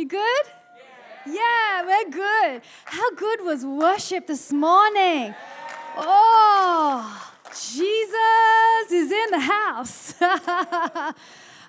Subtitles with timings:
[0.00, 0.44] You good?
[1.26, 2.62] Yeah, we're good.
[2.86, 5.34] How good was worship this morning?
[5.94, 10.14] Oh, Jesus is in the house.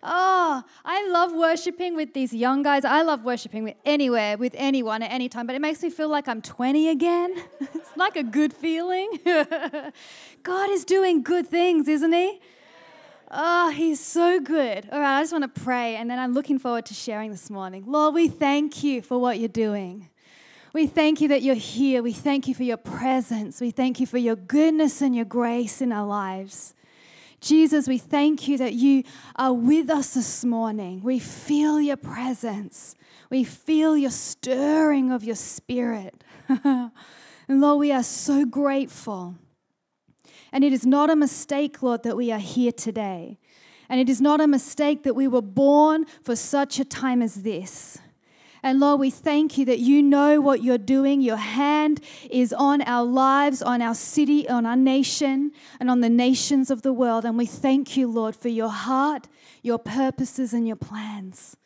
[0.01, 2.85] oh, I love worshiping with these young guys.
[2.85, 6.07] I love worshiping with anywhere, with anyone at any time, but it makes me feel
[6.07, 7.35] like I'm 20 again.
[7.59, 9.09] it's like a good feeling.
[10.43, 12.39] God is doing good things, isn't He?
[13.33, 14.89] Oh, he's so good.
[14.91, 17.49] All right, I just want to pray, and then I'm looking forward to sharing this
[17.49, 17.85] morning.
[17.87, 20.09] Lord, we thank you for what you're doing.
[20.73, 22.03] We thank you that you're here.
[22.03, 23.61] We thank you for your presence.
[23.61, 26.73] We thank you for your goodness and your grace in our lives.
[27.39, 29.03] Jesus, we thank you that you
[29.37, 31.01] are with us this morning.
[31.01, 32.95] We feel your presence.
[33.29, 36.21] We feel your stirring of your spirit.
[36.49, 36.91] and
[37.47, 39.35] Lord, we are so grateful.
[40.51, 43.37] And it is not a mistake, Lord, that we are here today.
[43.89, 47.43] And it is not a mistake that we were born for such a time as
[47.43, 47.97] this.
[48.63, 51.21] And Lord, we thank you that you know what you're doing.
[51.21, 51.99] Your hand
[52.29, 56.83] is on our lives, on our city, on our nation, and on the nations of
[56.83, 57.25] the world.
[57.25, 59.27] And we thank you, Lord, for your heart,
[59.63, 61.57] your purposes, and your plans.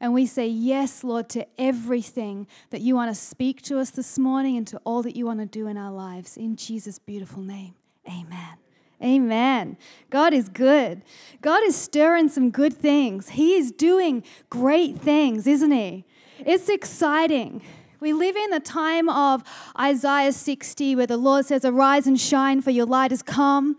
[0.00, 4.18] And we say yes, Lord, to everything that you want to speak to us this
[4.18, 6.36] morning and to all that you want to do in our lives.
[6.36, 7.74] In Jesus' beautiful name.
[8.06, 8.56] Amen.
[9.02, 9.76] Amen.
[10.10, 11.02] God is good.
[11.40, 13.30] God is stirring some good things.
[13.30, 16.04] He is doing great things, isn't He?
[16.38, 17.62] It's exciting.
[18.00, 19.42] We live in the time of
[19.78, 23.76] Isaiah 60 where the Lord says, Arise and shine, for your light has come.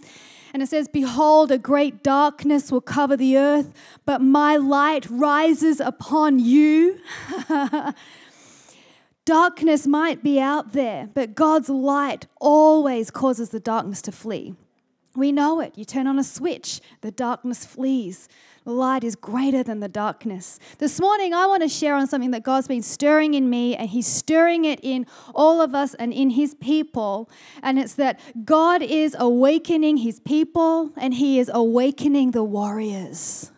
[0.54, 3.74] And it says, Behold, a great darkness will cover the earth,
[4.06, 7.00] but my light rises upon you.
[9.26, 14.56] Darkness might be out there, but God's light always causes the darkness to flee.
[15.16, 15.78] We know it.
[15.78, 18.28] You turn on a switch, the darkness flees.
[18.66, 20.60] The light is greater than the darkness.
[20.80, 23.90] This morning, I want to share on something that God's been stirring in me, and
[23.90, 27.30] He's stirring it in all of us and in His people.
[27.62, 33.52] And it's that God is awakening His people, and He is awakening the warriors.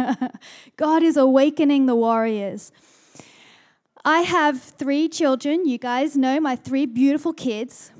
[0.76, 2.70] God is awakening the warriors.
[4.06, 5.66] I have three children.
[5.66, 7.90] You guys know my three beautiful kids.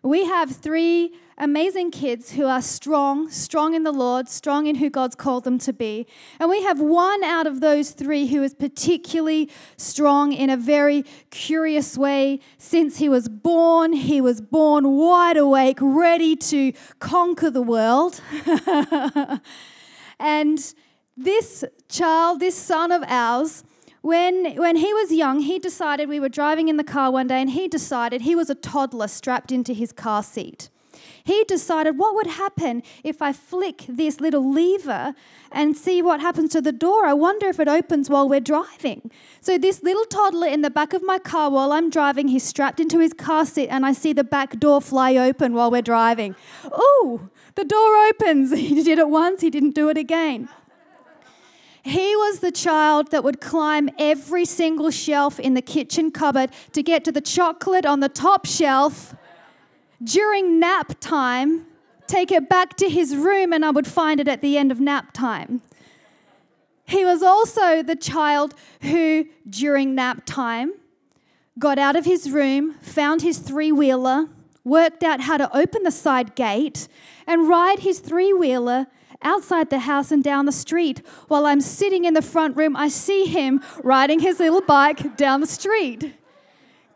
[0.00, 4.88] We have three amazing kids who are strong, strong in the Lord, strong in who
[4.88, 6.06] God's called them to be.
[6.38, 11.04] And we have one out of those three who is particularly strong in a very
[11.30, 12.38] curious way.
[12.56, 18.20] Since he was born, he was born wide awake, ready to conquer the world.
[20.20, 20.74] and
[21.16, 23.64] this child, this son of ours,
[24.04, 27.40] when, when he was young, he decided we were driving in the car one day
[27.40, 30.68] and he decided he was a toddler strapped into his car seat.
[31.24, 35.14] He decided what would happen if I flick this little lever
[35.50, 37.06] and see what happens to the door.
[37.06, 39.10] I wonder if it opens while we're driving.
[39.40, 42.80] So, this little toddler in the back of my car while I'm driving, he's strapped
[42.80, 46.36] into his car seat, and I see the back door fly open while we're driving.
[46.66, 48.52] Ooh, the door opens.
[48.74, 50.50] He did it once, he didn't do it again.
[51.84, 56.82] He was the child that would climb every single shelf in the kitchen cupboard to
[56.82, 59.14] get to the chocolate on the top shelf
[60.02, 61.66] during nap time,
[62.06, 64.80] take it back to his room, and I would find it at the end of
[64.80, 65.60] nap time.
[66.86, 70.72] He was also the child who, during nap time,
[71.58, 74.28] got out of his room, found his three wheeler,
[74.64, 76.88] worked out how to open the side gate,
[77.26, 78.86] and ride his three wheeler
[79.24, 81.02] outside the house and down the street.
[81.28, 85.40] While I'm sitting in the front room, I see him riding his little bike down
[85.40, 86.14] the street.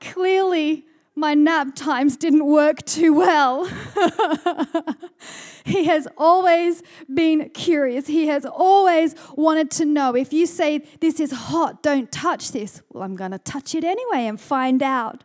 [0.01, 0.85] Clearly,
[1.19, 3.65] my nap times didn't work too well.
[5.65, 8.07] he has always been curious.
[8.07, 10.15] He has always wanted to know.
[10.15, 13.83] If you say, This is hot, don't touch this, well, I'm going to touch it
[13.83, 15.25] anyway and find out.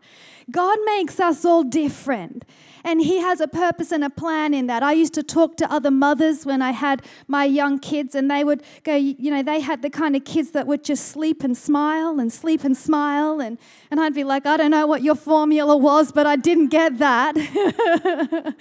[0.50, 2.44] God makes us all different.
[2.84, 4.84] And He has a purpose and a plan in that.
[4.84, 8.44] I used to talk to other mothers when I had my young kids, and they
[8.44, 11.58] would go, you know, they had the kind of kids that would just sleep and
[11.58, 13.40] smile and sleep and smile.
[13.40, 13.58] And,
[13.90, 16.98] and I'd be like, I don't know what your formula was, but I didn't get
[16.98, 17.36] that.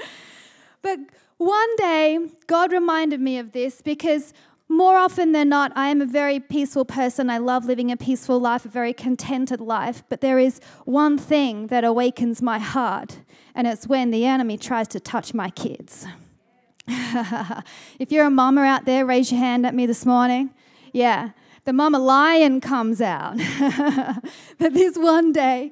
[0.82, 0.98] but
[1.38, 4.32] one day, God reminded me of this because
[4.68, 7.28] more often than not, I am a very peaceful person.
[7.28, 10.02] I love living a peaceful life, a very contented life.
[10.08, 13.18] But there is one thing that awakens my heart,
[13.54, 16.06] and it's when the enemy tries to touch my kids.
[16.86, 20.50] if you're a mama out there, raise your hand at me this morning.
[20.92, 21.30] Yeah,
[21.64, 23.36] the mama lion comes out.
[24.58, 25.70] but this one day,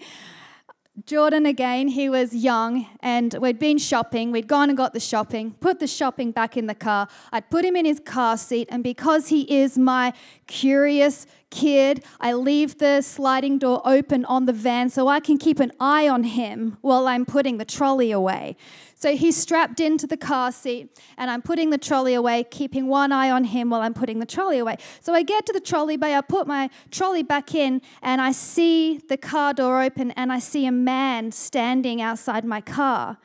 [1.07, 4.31] Jordan again, he was young and we'd been shopping.
[4.33, 7.09] We'd gone and got the shopping, put the shopping back in the car.
[7.33, 10.13] I'd put him in his car seat, and because he is my
[10.47, 15.61] curious kid, I leave the sliding door open on the van so I can keep
[15.61, 18.57] an eye on him while I'm putting the trolley away.
[18.95, 23.13] So he's strapped into the car seat, and I'm putting the trolley away, keeping one
[23.13, 24.77] eye on him while I'm putting the trolley away.
[25.01, 28.33] So I get to the trolley bay, I put my trolley back in, and I
[28.33, 33.17] see the car door open, and I see a man standing outside my car.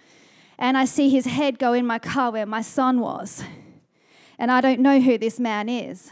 [0.57, 3.44] And I see his head go in my car where my son was.
[4.39, 6.10] And I don't know who this man is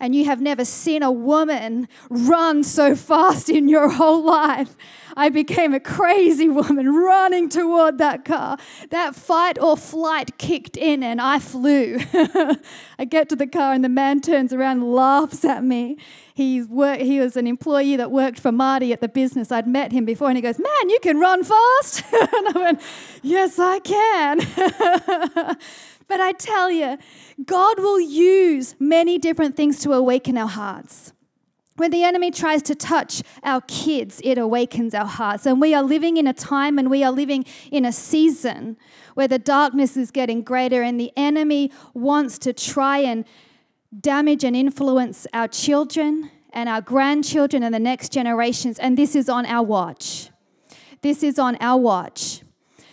[0.00, 4.74] and you have never seen a woman run so fast in your whole life.
[5.16, 8.56] I became a crazy woman running toward that car.
[8.90, 11.98] That fight or flight kicked in and I flew.
[12.98, 15.98] I get to the car and the man turns around and laughs at me.
[16.32, 19.52] He's work, he was an employee that worked for Marty at the business.
[19.52, 22.02] I'd met him before and he goes, Man, you can run fast.
[22.12, 22.80] and I went,
[23.22, 25.56] Yes, I can.
[26.10, 26.98] But I tell you,
[27.46, 31.12] God will use many different things to awaken our hearts.
[31.76, 35.46] When the enemy tries to touch our kids, it awakens our hearts.
[35.46, 38.76] And we are living in a time and we are living in a season
[39.14, 43.24] where the darkness is getting greater and the enemy wants to try and
[44.00, 48.80] damage and influence our children and our grandchildren and the next generations.
[48.80, 50.30] And this is on our watch.
[51.02, 52.42] This is on our watch.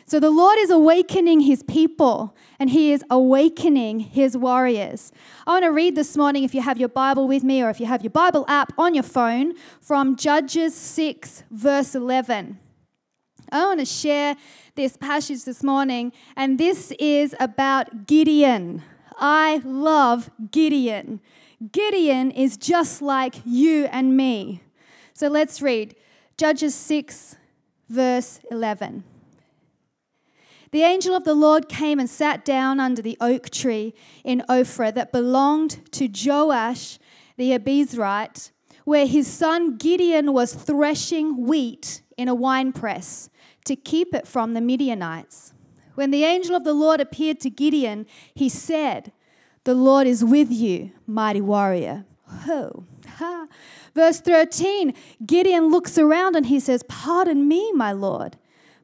[0.05, 5.11] So the Lord is awakening his people and he is awakening his warriors.
[5.45, 7.79] I want to read this morning, if you have your Bible with me or if
[7.79, 12.59] you have your Bible app on your phone, from Judges 6, verse 11.
[13.51, 14.35] I want to share
[14.75, 18.83] this passage this morning, and this is about Gideon.
[19.17, 21.21] I love Gideon.
[21.71, 24.61] Gideon is just like you and me.
[25.13, 25.95] So let's read
[26.37, 27.37] Judges 6,
[27.89, 29.03] verse 11.
[30.71, 33.93] The angel of the Lord came and sat down under the oak tree
[34.23, 36.99] in Ophrah that belonged to Joash
[37.37, 38.51] the Abiezrite,
[38.83, 43.29] where his son Gideon was threshing wheat in a winepress
[43.65, 45.53] to keep it from the Midianites.
[45.95, 49.11] When the angel of the Lord appeared to Gideon, he said,
[49.63, 52.05] The Lord is with you, mighty warrior.
[52.47, 52.83] Oh.
[53.17, 53.47] Ha.
[53.95, 54.93] Verse 13
[55.25, 58.37] Gideon looks around and he says, Pardon me, my Lord.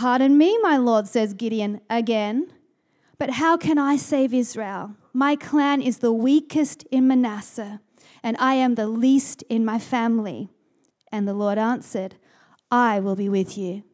[0.00, 2.50] Pardon me, my Lord, says Gideon again.
[3.16, 4.96] But how can I save Israel?
[5.12, 7.80] My clan is the weakest in Manasseh,
[8.20, 10.48] and I am the least in my family.
[11.12, 12.16] And the Lord answered,
[12.72, 13.84] I will be with you,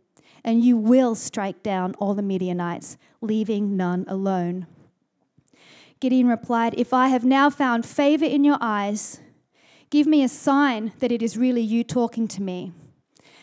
[0.42, 4.68] and you will strike down all the Midianites, leaving none alone.
[6.00, 9.20] Gideon replied, If I have now found favor in your eyes,
[9.90, 12.72] give me a sign that it is really you talking to me.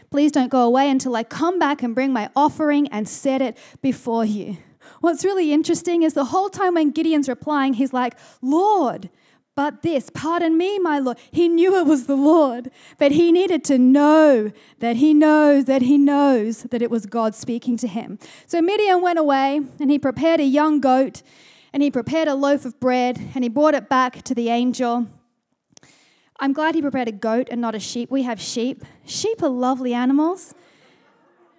[0.09, 3.57] Please don't go away until I come back and bring my offering and set it
[3.81, 4.57] before you.
[5.01, 9.09] What's really interesting is the whole time when Gideon's replying, he's like, Lord,
[9.57, 11.17] but this, pardon me, my Lord.
[11.31, 15.81] He knew it was the Lord, but he needed to know that he knows that
[15.81, 18.19] he knows that it was God speaking to him.
[18.45, 21.23] So Midian went away and he prepared a young goat
[21.73, 25.07] and he prepared a loaf of bread and he brought it back to the angel.
[26.39, 28.12] I'm glad he prepared a goat and not a sheep.
[28.12, 28.84] We have sheep.
[29.06, 30.53] Sheep are lovely animals.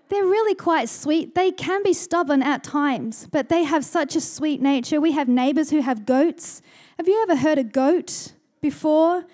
[0.08, 1.34] They're really quite sweet.
[1.34, 5.00] They can be stubborn at times, but they have such a sweet nature.
[5.00, 6.62] We have neighbors who have goats.
[6.96, 8.32] Have you ever heard a goat
[8.62, 9.26] before?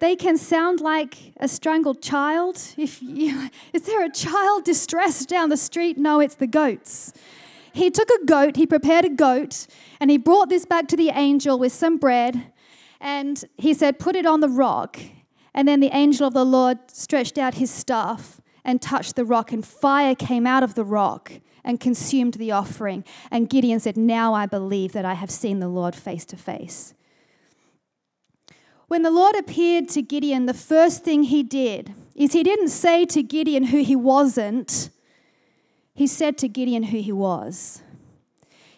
[0.00, 2.60] They can sound like a strangled child.
[2.76, 5.98] If you, is there a child distressed down the street?
[5.98, 7.12] No, it's the goats.
[7.72, 9.68] He took a goat, he prepared a goat,
[10.00, 12.49] and he brought this back to the angel with some bread
[13.00, 14.98] and he said, Put it on the rock.
[15.54, 19.52] And then the angel of the Lord stretched out his staff and touched the rock,
[19.52, 21.32] and fire came out of the rock
[21.64, 23.04] and consumed the offering.
[23.30, 26.94] And Gideon said, Now I believe that I have seen the Lord face to face.
[28.88, 33.04] When the Lord appeared to Gideon, the first thing he did is he didn't say
[33.06, 34.90] to Gideon who he wasn't,
[35.94, 37.82] he said to Gideon who he was.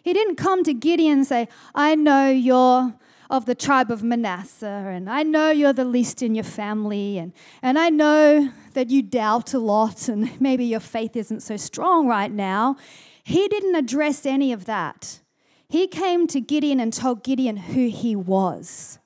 [0.02, 2.94] He didn't come to Gideon and say, I know you're
[3.32, 7.32] of the tribe of Manasseh, and I know you're the least in your family, and,
[7.62, 12.06] and I know that you doubt a lot, and maybe your faith isn't so strong
[12.06, 12.76] right now.
[13.24, 15.20] He didn't address any of that.
[15.66, 18.98] He came to Gideon and told Gideon who he was.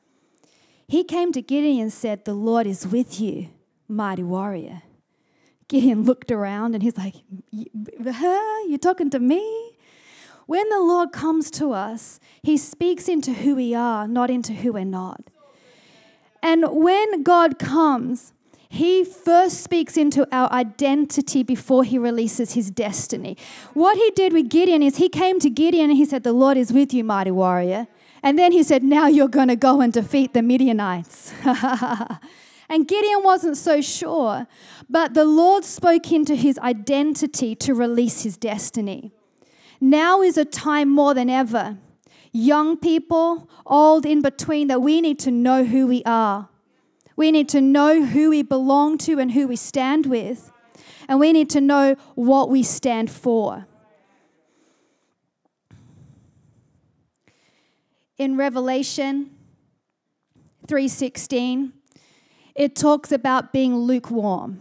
[0.88, 3.50] He came to Gideon and said, The Lord is with you,
[3.86, 4.82] mighty warrior.
[5.68, 7.14] Gideon looked around and he's like,
[8.04, 8.58] huh?
[8.68, 9.75] You're talking to me?
[10.46, 14.72] When the Lord comes to us, he speaks into who we are, not into who
[14.72, 15.22] we're not.
[16.42, 18.32] And when God comes,
[18.68, 23.36] he first speaks into our identity before he releases his destiny.
[23.74, 26.56] What he did with Gideon is he came to Gideon and he said, The Lord
[26.56, 27.88] is with you, mighty warrior.
[28.22, 31.32] And then he said, Now you're going to go and defeat the Midianites.
[32.68, 34.46] and Gideon wasn't so sure,
[34.88, 39.12] but the Lord spoke into his identity to release his destiny.
[39.80, 41.78] Now is a time more than ever,
[42.32, 46.48] young people, old in between, that we need to know who we are.
[47.16, 50.52] We need to know who we belong to and who we stand with.
[51.08, 53.66] And we need to know what we stand for.
[58.18, 59.30] In Revelation
[60.66, 61.72] 3:16,
[62.54, 64.60] it talks about being lukewarm.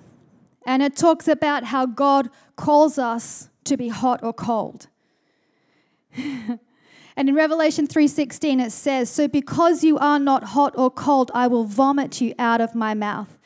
[0.66, 4.88] And it talks about how God calls us to be hot or cold.
[7.18, 11.48] And in Revelation 3:16 it says, "So because you are not hot or cold, I
[11.48, 13.38] will vomit you out of my mouth."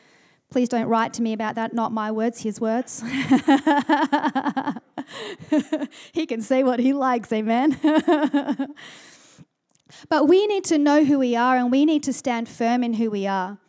[0.49, 3.03] Please don't write to me about that, not my words, his words.
[6.11, 7.77] he can say what he likes, amen.
[10.09, 12.93] but we need to know who we are and we need to stand firm in
[12.93, 13.59] who we are.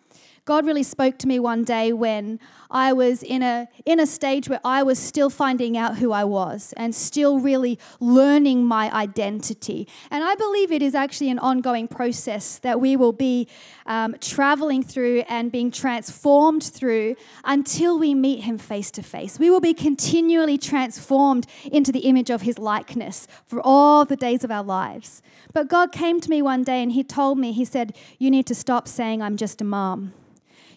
[0.46, 2.40] God really spoke to me one day when
[2.70, 6.24] I was in a, in a stage where I was still finding out who I
[6.24, 9.88] was and still really learning my identity.
[10.10, 13.48] And I believe it is actually an ongoing process that we will be
[13.86, 19.38] um, traveling through and being transformed through until we meet Him face to face.
[19.38, 24.44] We will be continually transformed into the image of His likeness for all the days
[24.44, 25.22] of our lives.
[25.52, 28.46] But God came to me one day and He told me, He said, You need
[28.46, 30.12] to stop saying, I'm just a mom.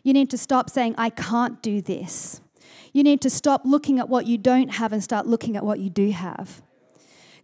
[0.03, 2.41] You need to stop saying, I can't do this.
[2.91, 5.79] You need to stop looking at what you don't have and start looking at what
[5.79, 6.61] you do have.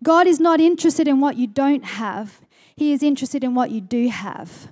[0.04, 2.42] God is not interested in what you don't have,
[2.76, 4.70] He is interested in what you do have.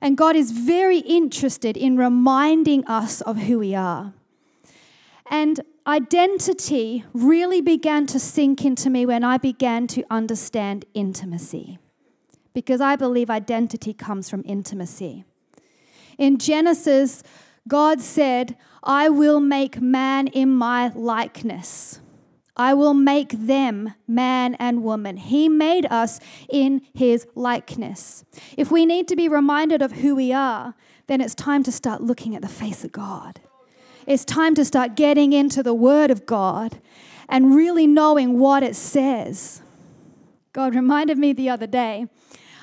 [0.00, 4.12] And God is very interested in reminding us of who we are.
[5.30, 11.78] And identity really began to sink into me when I began to understand intimacy.
[12.52, 15.24] Because I believe identity comes from intimacy.
[16.18, 17.22] In Genesis,
[17.68, 22.00] God said, I will make man in my likeness.
[22.56, 25.16] I will make them man and woman.
[25.16, 28.24] He made us in his likeness.
[28.56, 30.74] If we need to be reminded of who we are,
[31.06, 33.40] then it's time to start looking at the face of God.
[34.06, 36.78] It's time to start getting into the Word of God
[37.28, 39.62] and really knowing what it says.
[40.52, 42.06] God reminded me the other day,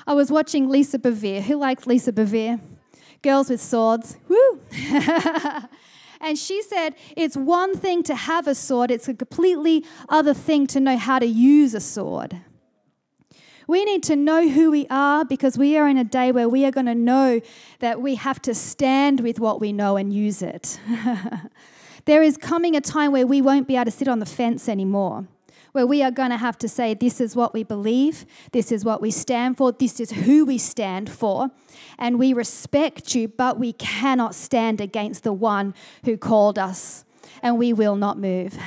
[0.06, 1.42] I was watching Lisa Bevere.
[1.42, 2.60] Who likes Lisa Bevere?
[3.22, 4.16] Girls with swords.
[4.28, 4.60] Woo!
[6.20, 10.66] and she said, It's one thing to have a sword, it's a completely other thing
[10.68, 12.40] to know how to use a sword.
[13.66, 16.64] We need to know who we are because we are in a day where we
[16.64, 17.40] are going to know
[17.78, 20.80] that we have to stand with what we know and use it.
[22.06, 24.68] there is coming a time where we won't be able to sit on the fence
[24.68, 25.28] anymore
[25.72, 28.84] where we are going to have to say, This is what we believe, this is
[28.84, 31.50] what we stand for, this is who we stand for,
[31.98, 35.74] and we respect you, but we cannot stand against the one
[36.04, 37.04] who called us,
[37.42, 38.58] and we will not move.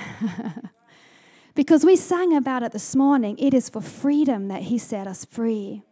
[1.55, 3.37] because we sang about it this morning.
[3.37, 5.83] It is for freedom that He set us free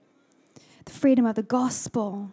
[0.86, 2.32] the freedom of the gospel,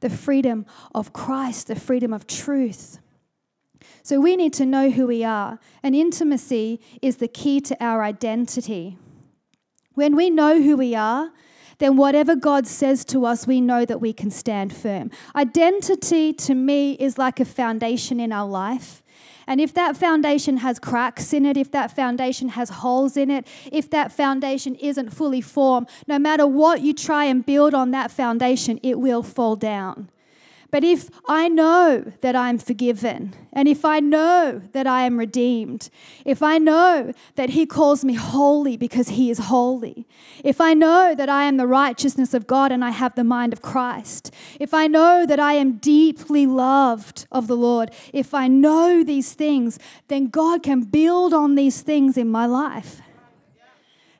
[0.00, 2.98] the freedom of Christ, the freedom of truth.
[4.06, 8.04] So we need to know who we are, and intimacy is the key to our
[8.04, 8.98] identity.
[9.94, 11.32] When we know who we are,
[11.78, 15.10] then whatever God says to us, we know that we can stand firm.
[15.34, 19.02] Identity to me is like a foundation in our life.
[19.44, 23.44] And if that foundation has cracks in it, if that foundation has holes in it,
[23.72, 28.12] if that foundation isn't fully formed, no matter what you try and build on that
[28.12, 30.10] foundation, it will fall down.
[30.70, 35.90] But if I know that I'm forgiven, and if I know that I am redeemed,
[36.24, 40.06] if I know that He calls me holy because He is holy,
[40.42, 43.52] if I know that I am the righteousness of God and I have the mind
[43.52, 48.48] of Christ, if I know that I am deeply loved of the Lord, if I
[48.48, 53.00] know these things, then God can build on these things in my life.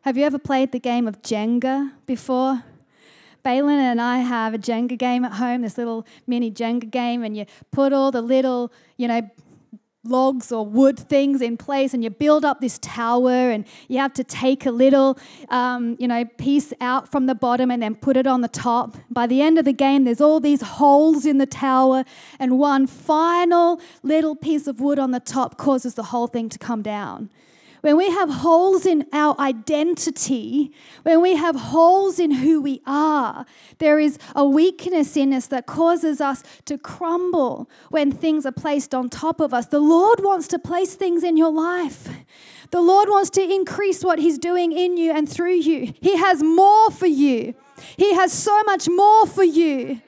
[0.02, 2.62] Have you ever played the game of Jenga before?
[3.46, 7.36] Balin and I have a Jenga game at home, this little mini Jenga game, and
[7.36, 9.30] you put all the little, you know,
[10.02, 14.12] logs or wood things in place and you build up this tower and you have
[14.14, 15.16] to take a little
[15.48, 18.96] um, you know piece out from the bottom and then put it on the top.
[19.10, 22.04] By the end of the game there's all these holes in the tower
[22.40, 26.58] and one final little piece of wood on the top causes the whole thing to
[26.58, 27.30] come down
[27.86, 30.72] when we have holes in our identity,
[31.04, 33.46] when we have holes in who we are,
[33.78, 38.92] there is a weakness in us that causes us to crumble when things are placed
[38.92, 39.66] on top of us.
[39.66, 42.08] The Lord wants to place things in your life.
[42.72, 45.94] The Lord wants to increase what He's doing in you and through you.
[46.00, 47.54] He has more for you.
[47.96, 50.00] He has so much more for you.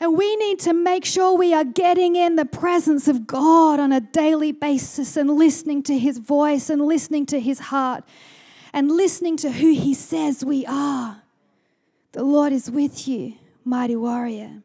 [0.00, 3.92] And we need to make sure we are getting in the presence of God on
[3.92, 8.04] a daily basis and listening to His voice and listening to His heart
[8.72, 11.22] and listening to who He says we are.
[12.12, 13.34] The Lord is with you,
[13.64, 14.62] mighty warrior.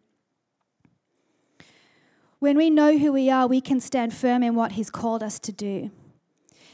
[2.40, 5.40] When we know who we are, we can stand firm in what He's called us
[5.40, 5.92] to do.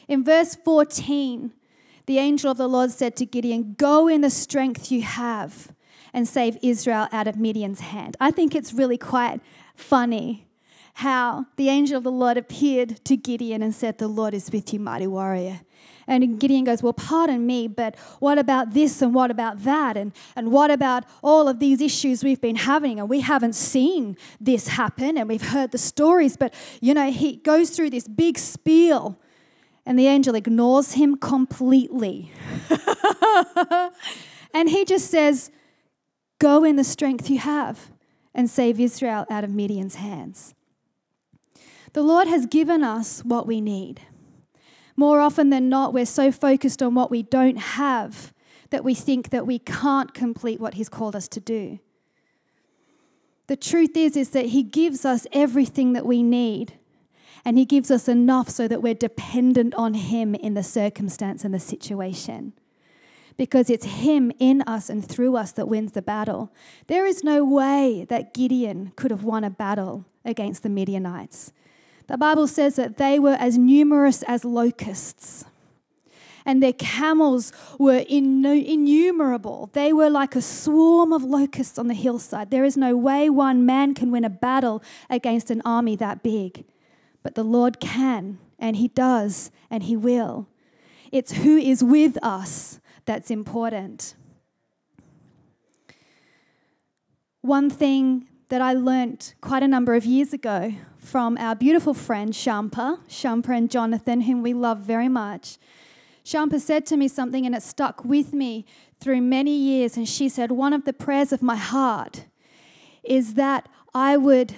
[0.08, 1.52] In verse 14,
[2.06, 5.74] the angel of the Lord said to Gideon, Go in the strength you have
[6.16, 8.16] and save Israel out of Midian's hand.
[8.22, 9.42] I think it's really quite
[9.76, 10.48] funny
[10.96, 14.74] how the angel of the Lord appeared to Gideon and said, The Lord is with
[14.74, 15.60] you, mighty warrior.
[16.08, 19.98] And Gideon goes, Well, pardon me, but what about this and what about that?
[19.98, 22.98] And, and what about all of these issues we've been having?
[22.98, 26.38] And we haven't seen this happen and we've heard the stories.
[26.38, 29.20] But, you know, he goes through this big spiel
[29.86, 32.32] and the angel ignores him completely.
[34.54, 35.52] and he just says,
[36.40, 37.92] Go in the strength you have
[38.34, 40.54] and save Israel out of Midian's hands.
[41.94, 44.02] The Lord has given us what we need.
[44.98, 48.34] More often than not, we're so focused on what we don't have
[48.70, 51.80] that we think that we can't complete what He's called us to do.
[53.48, 56.74] The truth is, is that He gives us everything that we need,
[57.46, 61.54] and He gives us enough so that we're dependent on Him in the circumstance and
[61.54, 62.54] the situation
[63.38, 66.52] because it's Him in us and through us that wins the battle.
[66.88, 71.52] There is no way that Gideon could have won a battle against the Midianites.
[72.08, 75.46] The Bible says that they were as numerous as locusts.
[76.48, 79.72] And their camels were innumerable.
[79.74, 82.52] They were like a swarm of locusts on the hillside.
[82.52, 86.66] There is no way one man can win a battle against an army that big.
[87.24, 90.48] But the Lord can, and He does, and He will.
[91.12, 94.16] It's who is with us that's important.
[97.42, 102.34] One thing that I learnt quite a number of years ago from our beautiful friend
[102.34, 105.58] Shampa, Shampa and Jonathan, whom we love very much.
[106.24, 108.66] Shampa said to me something and it stuck with me
[109.00, 109.96] through many years.
[109.96, 112.26] And she said, One of the prayers of my heart
[113.04, 114.56] is that I would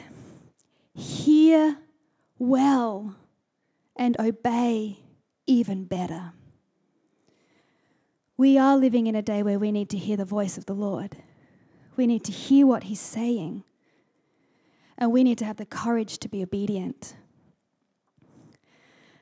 [0.94, 1.78] hear
[2.40, 3.16] well
[3.96, 5.00] and obey
[5.46, 6.32] even better.
[8.40, 10.76] We are living in a day where we need to hear the voice of the
[10.76, 11.18] Lord.
[11.96, 13.64] We need to hear what He's saying.
[14.96, 17.16] And we need to have the courage to be obedient.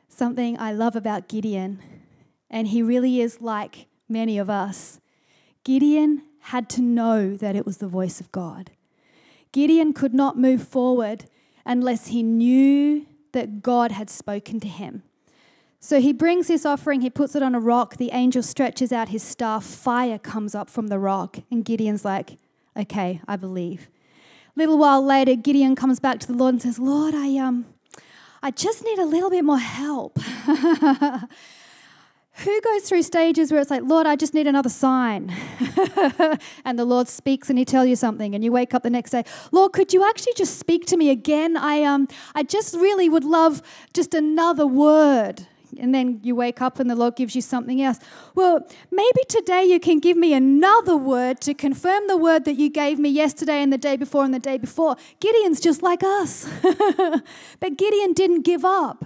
[0.09, 1.81] Something I love about Gideon,
[2.49, 4.99] and he really is like many of us,
[5.63, 8.71] Gideon had to know that it was the voice of God.
[9.53, 11.25] Gideon could not move forward
[11.65, 15.03] unless he knew that God had spoken to him.
[15.85, 17.97] So he brings this offering, he puts it on a rock.
[17.97, 21.37] The angel stretches out his staff, fire comes up from the rock.
[21.51, 22.39] And Gideon's like,
[22.75, 23.87] okay, I believe.
[24.55, 27.67] Little while later, Gideon comes back to the Lord and says, Lord, I, um,
[28.41, 30.17] I just need a little bit more help.
[32.37, 35.31] Who goes through stages where it's like, Lord, I just need another sign?
[36.65, 39.11] and the Lord speaks and he tells you something, and you wake up the next
[39.11, 41.55] day, Lord, could you actually just speak to me again?
[41.55, 43.61] I, um, I just really would love
[43.93, 45.45] just another word
[45.79, 47.99] and then you wake up and the Lord gives you something else.
[48.33, 52.69] Well, maybe today you can give me another word to confirm the word that you
[52.69, 54.95] gave me yesterday and the day before and the day before.
[55.19, 56.47] Gideon's just like us.
[57.59, 59.05] but Gideon didn't give up.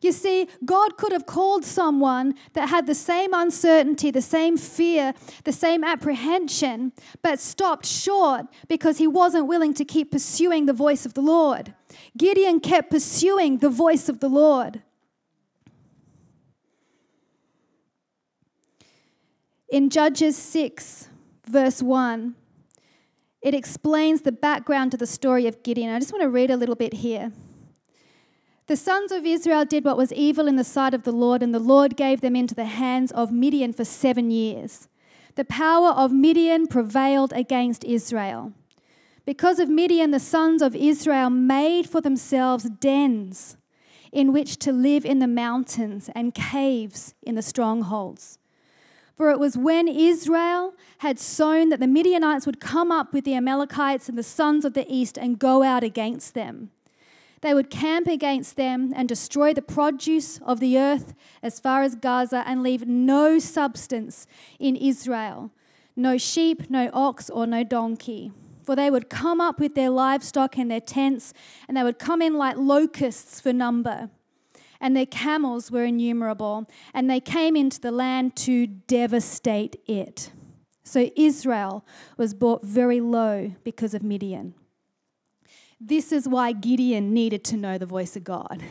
[0.00, 5.12] You see, God could have called someone that had the same uncertainty, the same fear,
[5.44, 11.04] the same apprehension, but stopped short because he wasn't willing to keep pursuing the voice
[11.04, 11.74] of the Lord.
[12.16, 14.82] Gideon kept pursuing the voice of the Lord.
[19.70, 21.10] In Judges 6,
[21.46, 22.34] verse 1,
[23.42, 25.94] it explains the background to the story of Gideon.
[25.94, 27.32] I just want to read a little bit here.
[28.66, 31.54] The sons of Israel did what was evil in the sight of the Lord, and
[31.54, 34.88] the Lord gave them into the hands of Midian for seven years.
[35.34, 38.54] The power of Midian prevailed against Israel.
[39.26, 43.58] Because of Midian, the sons of Israel made for themselves dens
[44.12, 48.37] in which to live in the mountains and caves in the strongholds.
[49.18, 53.34] For it was when Israel had sown that the Midianites would come up with the
[53.34, 56.70] Amalekites and the sons of the east and go out against them.
[57.40, 61.96] They would camp against them and destroy the produce of the earth as far as
[61.96, 64.26] Gaza and leave no substance
[64.58, 65.50] in Israel
[65.96, 68.30] no sheep, no ox, or no donkey.
[68.62, 71.34] For they would come up with their livestock and their tents,
[71.66, 74.08] and they would come in like locusts for number.
[74.80, 80.30] And their camels were innumerable, and they came into the land to devastate it.
[80.84, 81.84] So Israel
[82.16, 84.54] was brought very low because of Midian.
[85.80, 88.62] This is why Gideon needed to know the voice of God.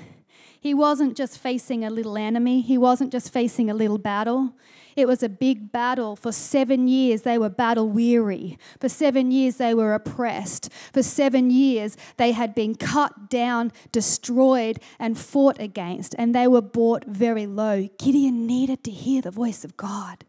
[0.60, 4.54] He wasn't just facing a little enemy, he wasn't just facing a little battle.
[4.98, 6.16] It was a big battle.
[6.16, 8.58] For seven years, they were battle weary.
[8.80, 10.74] For seven years, they were oppressed.
[10.92, 16.64] For seven years, they had been cut down, destroyed, and fought against, and they were
[16.64, 17.88] brought very low.
[18.00, 20.26] Gideon needed to hear the voice of God.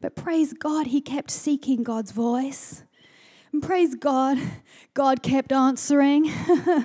[0.00, 2.82] But praise God, he kept seeking God's voice.
[3.52, 4.38] And praise God,
[4.94, 6.32] God kept answering.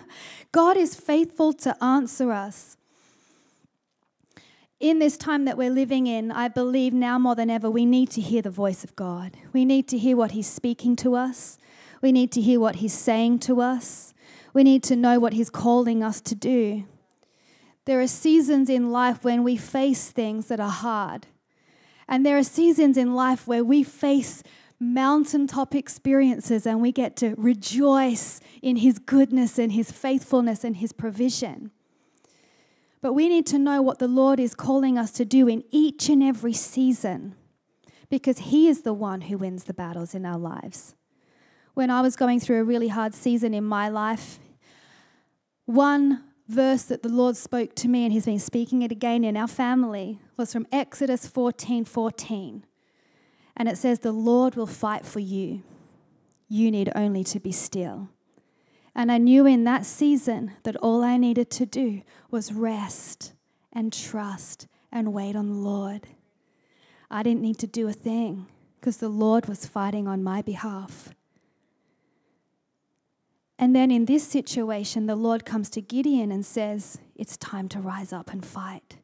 [0.51, 2.77] God is faithful to answer us.
[4.83, 8.09] In this time that we're living in, I believe now more than ever, we need
[8.09, 9.37] to hear the voice of God.
[9.53, 11.57] We need to hear what He's speaking to us.
[12.01, 14.13] We need to hear what He's saying to us.
[14.53, 16.83] We need to know what He's calling us to do.
[17.85, 21.27] There are seasons in life when we face things that are hard.
[22.05, 24.43] And there are seasons in life where we face
[24.81, 30.91] mountaintop experiences and we get to rejoice in His goodness and His faithfulness and His
[30.91, 31.71] provision.
[33.03, 36.07] But we need to know what the Lord is calling us to do in each
[36.07, 37.35] and every season
[38.09, 40.95] because He is the one who wins the battles in our lives.
[41.73, 44.39] When I was going through a really hard season in my life,
[45.65, 49.35] one verse that the Lord spoke to me, and He's been speaking it again in
[49.35, 52.65] our family, was from Exodus 14 14.
[53.57, 55.61] And it says, The Lord will fight for you.
[56.47, 58.07] You need only to be still.
[58.95, 63.33] And I knew in that season that all I needed to do was rest
[63.71, 66.07] and trust and wait on the Lord.
[67.09, 68.47] I didn't need to do a thing
[68.79, 71.09] because the Lord was fighting on my behalf.
[73.57, 77.79] And then in this situation, the Lord comes to Gideon and says, It's time to
[77.79, 78.97] rise up and fight.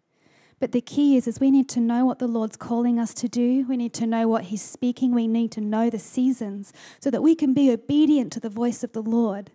[0.59, 3.29] But the key is, is we need to know what the Lord's calling us to
[3.29, 3.65] do.
[3.69, 5.13] We need to know what He's speaking.
[5.13, 8.83] We need to know the seasons so that we can be obedient to the voice
[8.83, 9.51] of the Lord.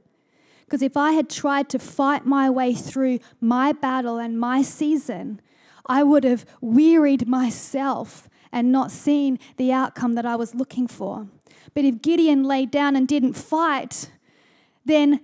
[0.64, 5.40] Because if I had tried to fight my way through my battle and my season,
[5.87, 11.29] I would have wearied myself and not seen the outcome that I was looking for.
[11.74, 14.11] But if Gideon laid down and didn't fight,
[14.85, 15.20] then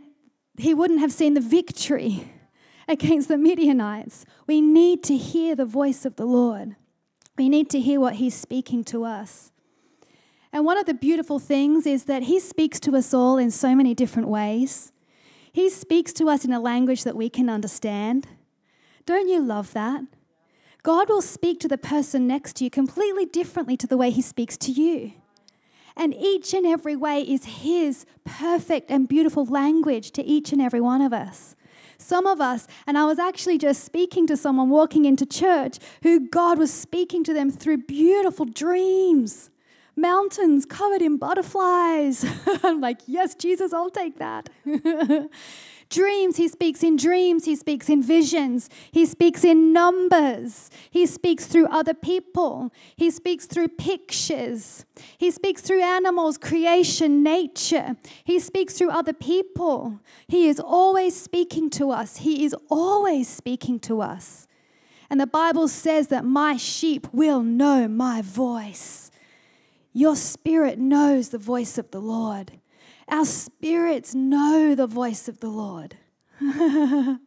[0.59, 2.31] he wouldn't have seen the victory
[2.88, 4.26] against the Midianites.
[4.46, 6.76] We need to hear the voice of the Lord.
[7.38, 9.53] We need to hear what He's speaking to us.
[10.53, 13.74] And one of the beautiful things is that He speaks to us all in so
[13.74, 14.92] many different ways.
[15.52, 18.26] He speaks to us in a language that we can understand.
[19.06, 20.02] Don't you love that?
[20.82, 24.22] God will speak to the person next to you completely differently to the way He
[24.22, 25.12] speaks to you.
[25.96, 30.80] And each and every way is His perfect and beautiful language to each and every
[30.80, 31.56] one of us.
[31.98, 36.28] Some of us, and I was actually just speaking to someone walking into church who
[36.28, 39.49] God was speaking to them through beautiful dreams,
[40.00, 42.24] mountains covered in butterflies.
[42.62, 44.48] I'm like, yes, Jesus, I'll take that.
[45.90, 51.48] Dreams, he speaks in dreams, he speaks in visions, he speaks in numbers, he speaks
[51.48, 54.84] through other people, he speaks through pictures,
[55.18, 59.98] he speaks through animals, creation, nature, he speaks through other people.
[60.28, 64.46] He is always speaking to us, he is always speaking to us.
[65.10, 69.10] And the Bible says that my sheep will know my voice.
[69.92, 72.53] Your spirit knows the voice of the Lord.
[73.09, 75.96] Our spirits know the voice of the Lord.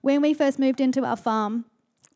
[0.00, 1.66] when we first moved into our farm,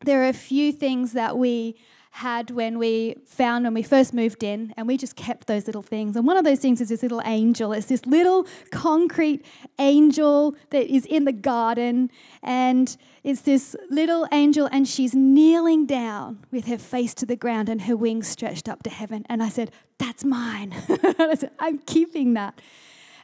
[0.03, 1.75] there are a few things that we
[2.15, 5.81] had when we found when we first moved in, and we just kept those little
[5.81, 6.15] things.
[6.15, 7.73] And one of those things is this little angel.
[7.73, 9.45] It's this little concrete
[9.79, 12.09] angel that is in the garden,
[12.41, 17.67] and it's this little angel, and she's kneeling down with her face to the ground
[17.67, 19.25] and her wings stretched up to heaven.
[19.27, 20.73] And I said, That's mine.
[21.19, 22.61] I said, I'm keeping that.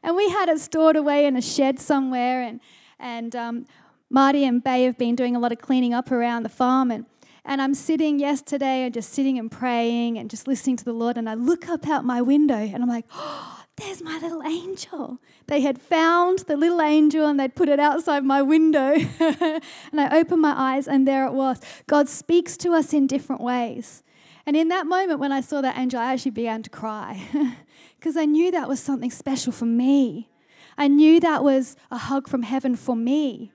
[0.03, 2.59] And we had it stored away in a shed somewhere, and
[2.99, 3.65] and um,
[4.09, 7.05] Marty and Bay have been doing a lot of cleaning up around the farm, and
[7.43, 11.17] and I'm sitting yesterday and just sitting and praying and just listening to the Lord.
[11.17, 15.19] And I look up out my window and I'm like, oh, there's my little angel.
[15.47, 18.93] They had found the little angel and they'd put it outside my window.
[19.19, 19.61] and
[19.99, 21.59] I opened my eyes and there it was.
[21.87, 24.03] God speaks to us in different ways.
[24.45, 27.21] And in that moment, when I saw that angel, I actually began to cry
[27.99, 30.29] because I knew that was something special for me.
[30.77, 33.51] I knew that was a hug from heaven for me.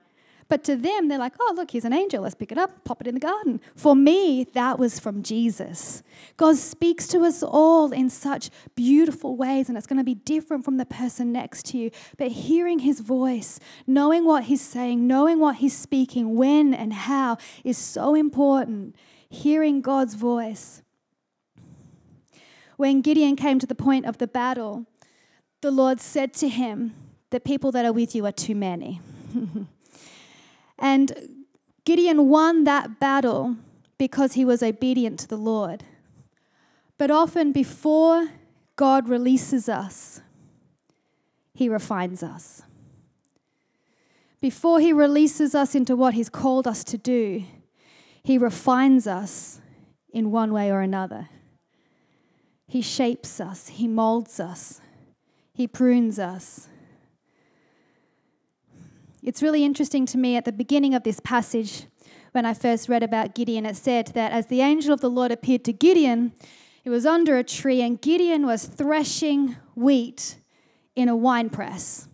[0.49, 2.23] But to them, they're like, oh, look, here's an angel.
[2.23, 3.59] Let's pick it up, pop it in the garden.
[3.75, 6.03] For me, that was from Jesus.
[6.37, 10.63] God speaks to us all in such beautiful ways, and it's going to be different
[10.63, 11.91] from the person next to you.
[12.17, 17.37] But hearing his voice, knowing what he's saying, knowing what he's speaking, when and how
[17.65, 18.95] is so important.
[19.29, 20.81] Hearing God's voice.
[22.77, 24.85] When Gideon came to the point of the battle,
[25.61, 26.93] the Lord said to him,
[27.31, 29.01] The people that are with you are too many.
[30.79, 31.45] And
[31.85, 33.55] Gideon won that battle
[33.97, 35.83] because he was obedient to the Lord.
[36.97, 38.29] But often, before
[38.75, 40.21] God releases us,
[41.53, 42.63] he refines us.
[44.39, 47.43] Before he releases us into what he's called us to do,
[48.23, 49.61] he refines us
[50.11, 51.29] in one way or another.
[52.67, 54.81] He shapes us, he molds us,
[55.53, 56.67] he prunes us.
[59.27, 61.83] It's really interesting to me at the beginning of this passage,
[62.31, 65.33] when I first read about Gideon, it said that as the angel of the Lord
[65.33, 66.31] appeared to Gideon,
[66.81, 70.37] he was under a tree, and Gideon was threshing wheat
[70.95, 72.07] in a wine press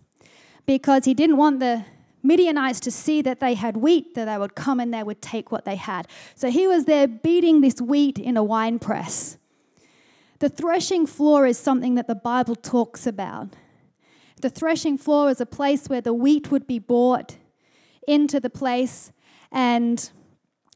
[0.66, 1.84] because he didn't want the
[2.24, 5.52] Midianites to see that they had wheat, that they would come and they would take
[5.52, 6.08] what they had.
[6.34, 9.38] So he was there beating this wheat in a wine press.
[10.40, 13.54] The threshing floor is something that the Bible talks about.
[14.44, 17.38] The threshing floor is a place where the wheat would be brought
[18.06, 19.10] into the place,
[19.50, 20.10] and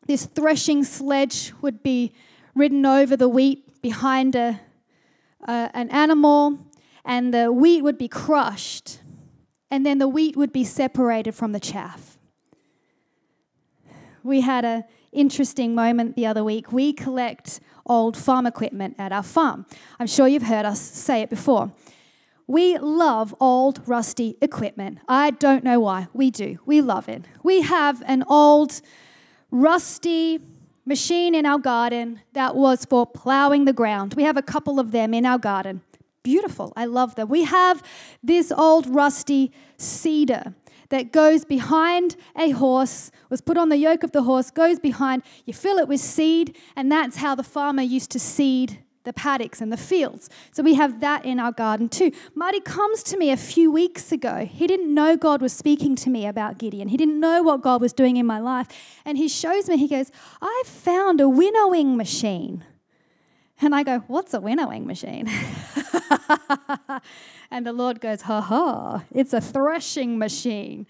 [0.07, 2.15] this threshing sledge would be
[2.55, 4.59] ridden over the wheat behind a,
[5.47, 6.61] uh, an animal,
[7.05, 9.01] and the wheat would be crushed,
[9.71, 12.17] and then the wheat would be separated from the chaff.
[14.23, 16.73] We had an interesting moment the other week.
[16.73, 19.67] We collect old farm equipment at our farm.
[20.01, 21.71] I'm sure you've heard us say it before.
[22.49, 25.01] We love old, rusty equipment.
[25.07, 26.09] I don't know why.
[26.15, 26.59] We do.
[26.65, 27.27] We love it.
[27.43, 28.81] We have an old,
[29.51, 30.41] rusty
[30.87, 34.15] machine in our garden that was for plowing the ground.
[34.15, 35.83] We have a couple of them in our garden.
[36.23, 36.73] Beautiful.
[36.75, 37.29] I love them.
[37.29, 37.83] We have
[38.23, 40.55] this old, rusty seeder
[40.89, 45.23] that goes behind a horse, was put on the yoke of the horse, goes behind.
[45.45, 49.61] You fill it with seed, and that's how the farmer used to seed the paddocks
[49.61, 50.31] and the fields.
[50.53, 52.13] So we have that in our garden too.
[52.35, 54.45] Marty comes to me a few weeks ago.
[54.45, 56.89] He didn't know God was speaking to me about Gideon.
[56.89, 58.69] He didn't know what God was doing in my life.
[59.05, 62.65] And he shows me, he goes, I found a winnowing machine.
[63.61, 65.27] And I go, What's a winnowing machine?
[67.51, 70.87] and the Lord goes, Ha ha, it's a threshing machine.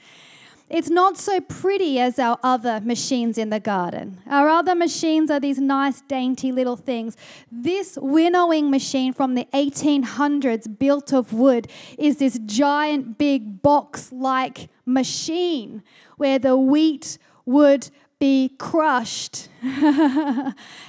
[0.71, 4.21] It's not so pretty as our other machines in the garden.
[4.27, 7.17] Our other machines are these nice, dainty little things.
[7.51, 14.69] This winnowing machine from the 1800s, built of wood, is this giant, big box like
[14.85, 15.83] machine
[16.19, 19.49] where the wheat would be crushed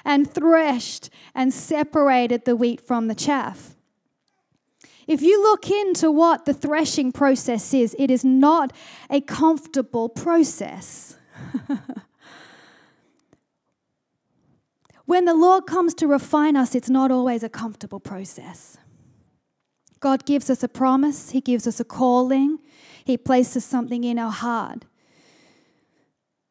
[0.03, 3.75] and threshed and separated the wheat from the chaff.
[5.09, 8.71] If you look into what the threshing process is, it is not
[9.09, 11.17] a comfortable process.
[15.05, 18.77] when the Lord comes to refine us, it's not always a comfortable process.
[19.99, 22.59] God gives us a promise, He gives us a calling,
[23.03, 24.85] He places something in our heart.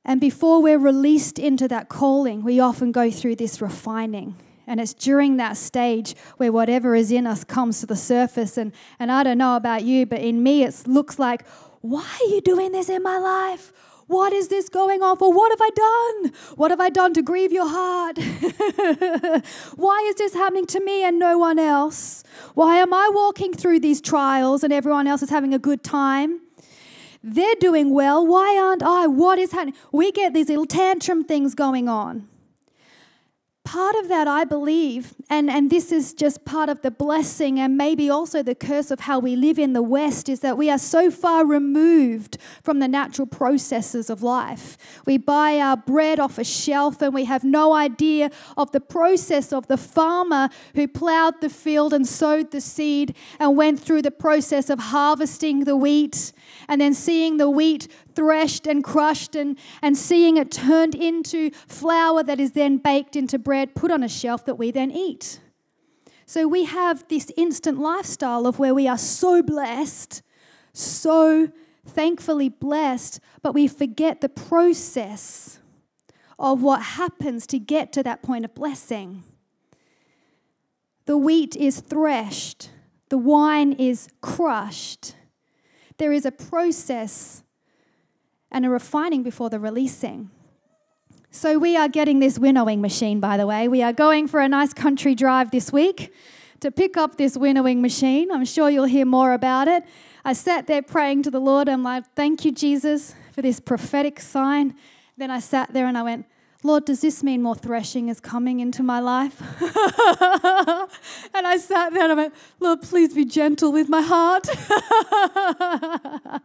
[0.05, 4.35] And before we're released into that calling, we often go through this refining.
[4.69, 8.59] And it's during that stage where whatever is in us comes to the surface.
[8.59, 11.49] And, and I don't know about you, but in me, it looks like,
[11.81, 13.73] why are you doing this in my life?
[14.09, 15.33] What is this going on for?
[15.33, 16.33] What have I done?
[16.57, 18.19] What have I done to grieve your heart?
[19.77, 22.25] Why is this happening to me and no one else?
[22.55, 26.41] Why am I walking through these trials and everyone else is having a good time?
[27.23, 28.27] They're doing well.
[28.27, 29.07] Why aren't I?
[29.09, 29.75] What is happening?
[29.93, 32.28] We get these little tantrum things going on
[33.69, 37.77] part of that, I believe, and, and this is just part of the blessing and
[37.77, 40.79] maybe also the curse of how we live in the West, is that we are
[40.79, 44.79] so far removed from the natural processes of life.
[45.05, 49.53] We buy our bread off a shelf and we have no idea of the process
[49.53, 54.11] of the farmer who plowed the field and sowed the seed and went through the
[54.11, 56.33] process of harvesting the wheat
[56.71, 57.87] and then seeing the wheat
[58.19, 63.39] threshed and crushed and, and seeing it turned into flour that is then baked into
[63.39, 65.39] bread, put on a shelf that we then eat.
[66.27, 70.23] So we have this instant lifestyle of where we are so blessed,
[70.73, 71.53] so
[71.87, 75.61] thankfully blessed, but we forget the process
[76.41, 79.23] of what happens to get to that point of blessing.
[81.07, 82.71] The wheat is threshed,
[83.11, 85.15] the wine is crushed.
[85.99, 87.43] There is a process
[88.51, 90.31] and a refining before the releasing.
[91.31, 93.69] So, we are getting this winnowing machine, by the way.
[93.69, 96.13] We are going for a nice country drive this week
[96.61, 98.31] to pick up this winnowing machine.
[98.31, 99.85] I'm sure you'll hear more about it.
[100.25, 101.69] I sat there praying to the Lord.
[101.69, 104.75] I'm like, thank you, Jesus, for this prophetic sign.
[105.17, 106.27] Then I sat there and I went,
[106.65, 109.41] Lord, does this mean more threshing is coming into my life?
[109.61, 114.43] and I sat there and I went, Lord, please be gentle with my heart.
[114.43, 116.43] that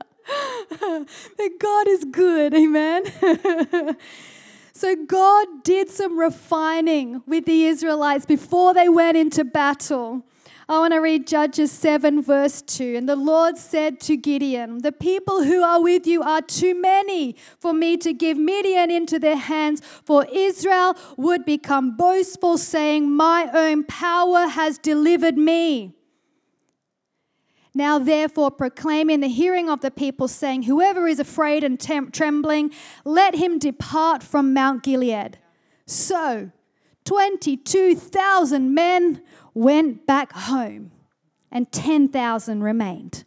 [1.60, 3.06] God is good, amen.
[4.74, 10.24] so God did some refining with the Israelites before they went into battle.
[10.70, 12.96] I want to read Judges 7, verse 2.
[12.96, 17.36] And the Lord said to Gideon, The people who are with you are too many
[17.60, 23.50] for me to give Midian into their hands, for Israel would become boastful, saying, My
[23.54, 25.96] own power has delivered me.
[27.76, 32.12] Now, therefore, proclaim in the hearing of the people, saying, Whoever is afraid and tem-
[32.12, 32.72] trembling,
[33.04, 35.40] let him depart from Mount Gilead.
[35.86, 36.52] So,
[37.06, 39.22] 22,000 men
[39.54, 40.92] went back home,
[41.52, 43.26] and 10,000 remained.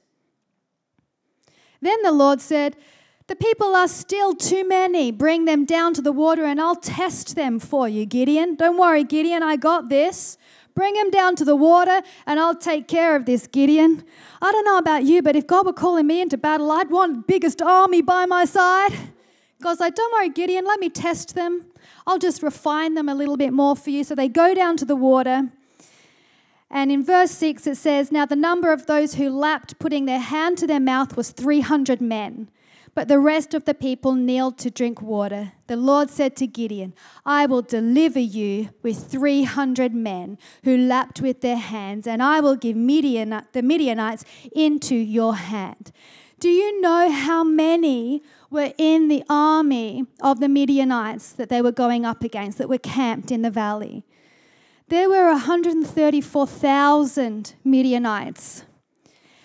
[1.81, 2.77] Then the Lord said,
[3.27, 5.13] The people are still too many.
[5.13, 8.57] Bring them down to the water, and I'll test them for you, Gideon.
[8.57, 10.37] Don't worry, Gideon, I got this.
[10.77, 14.05] Bring him down to the water and I'll take care of this, Gideon.
[14.43, 17.15] I don't know about you, but if God were calling me into battle, I'd want
[17.15, 18.93] the biggest army by my side.
[19.63, 21.65] God's like, don't worry, Gideon, let me test them.
[22.07, 24.05] I'll just refine them a little bit more for you.
[24.05, 25.51] So they go down to the water.
[26.71, 30.19] And in verse 6, it says, Now the number of those who lapped, putting their
[30.19, 32.51] hand to their mouth, was 300 men.
[32.95, 35.53] But the rest of the people kneeled to drink water.
[35.67, 36.95] The Lord said to Gideon,
[37.27, 42.57] I will deliver you with 300 men who lapped with their hands, and I will
[42.57, 44.25] give Midian, the Midianites
[44.55, 45.93] into your hand.
[46.41, 51.73] Do you know how many were in the army of the Midianites that they were
[51.73, 54.05] going up against, that were camped in the valley?
[54.89, 58.65] There were 134,000 Midianites.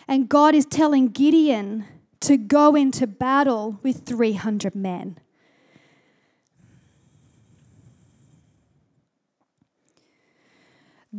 [0.08, 1.86] And God is telling Gideon
[2.22, 5.18] to go into battle with 300 men.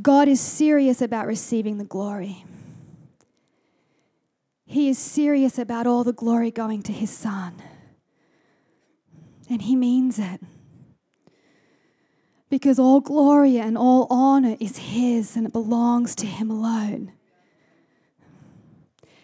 [0.01, 2.45] God is serious about receiving the glory.
[4.65, 7.61] He is serious about all the glory going to his son.
[9.51, 10.41] And he means it.
[12.53, 17.13] Because all glory and all honor is his and it belongs to him alone.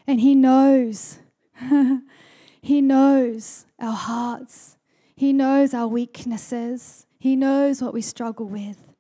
[0.07, 1.19] And he knows
[2.63, 4.79] he knows our hearts,
[5.15, 8.95] He knows our weaknesses, He knows what we struggle with.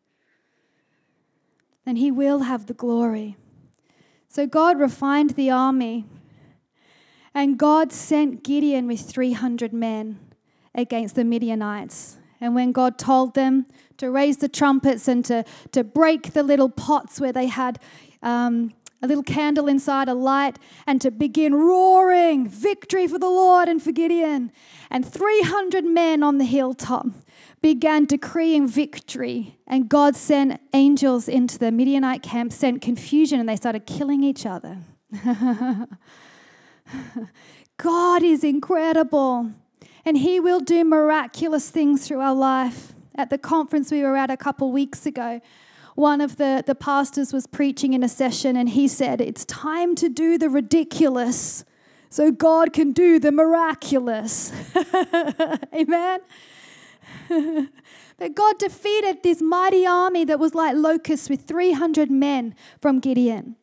[1.86, 3.38] And He will have the glory.
[4.28, 6.04] So God refined the army,
[7.32, 10.20] and God sent Gideon with 300 men
[10.74, 12.17] against the Midianites.
[12.40, 16.68] And when God told them to raise the trumpets and to, to break the little
[16.68, 17.80] pots where they had
[18.22, 18.72] um,
[19.02, 23.82] a little candle inside a light, and to begin roaring victory for the Lord and
[23.82, 24.50] for Gideon.
[24.90, 27.06] And 300 men on the hilltop
[27.60, 29.58] began decreeing victory.
[29.66, 34.44] And God sent angels into the Midianite camp, sent confusion, and they started killing each
[34.44, 34.78] other.
[37.76, 39.52] God is incredible,
[40.08, 42.94] and He will do miraculous things through our life.
[43.14, 45.42] At the conference we were at a couple weeks ago,
[45.96, 49.94] one of the, the pastors was preaching in a session and he said, It's time
[49.96, 51.62] to do the ridiculous
[52.08, 54.50] so God can do the miraculous.
[55.74, 56.20] Amen.
[58.16, 63.56] but God defeated this mighty army that was like locusts with 300 men from Gideon.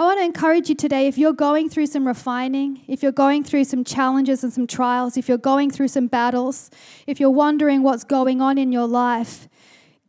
[0.00, 3.44] I want to encourage you today if you're going through some refining, if you're going
[3.44, 6.70] through some challenges and some trials, if you're going through some battles,
[7.06, 9.46] if you're wondering what's going on in your life,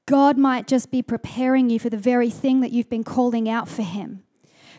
[0.06, 3.68] God might just be preparing you for the very thing that you've been calling out
[3.68, 4.24] for Him.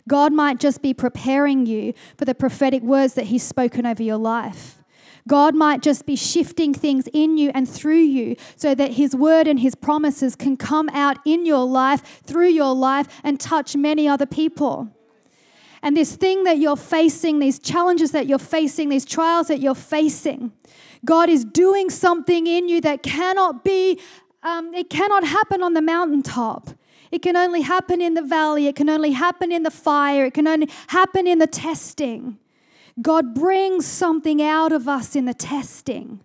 [0.08, 4.16] God might just be preparing you for the prophetic words that He's spoken over your
[4.16, 4.82] life.
[5.28, 9.46] God might just be shifting things in you and through you so that His word
[9.46, 14.08] and His promises can come out in your life, through your life, and touch many
[14.08, 14.90] other people.
[15.82, 19.74] And this thing that you're facing, these challenges that you're facing, these trials that you're
[19.74, 20.52] facing,
[21.04, 23.98] God is doing something in you that cannot be,
[24.42, 26.70] um, it cannot happen on the mountaintop.
[27.10, 28.68] It can only happen in the valley.
[28.68, 30.26] It can only happen in the fire.
[30.26, 32.38] It can only happen in the testing.
[33.00, 36.20] God brings something out of us in the testing.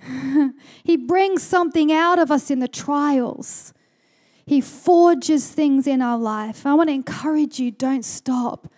[0.84, 3.72] he brings something out of us in the trials.
[4.46, 6.64] He forges things in our life.
[6.64, 8.68] I want to encourage you don't stop,